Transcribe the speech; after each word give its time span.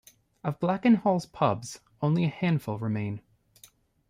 Of 0.43 0.59
Blakenhall's 0.59 1.27
pubs, 1.27 1.79
only 2.01 2.23
a 2.23 2.27
handful 2.27 2.79
remain. 2.79 3.21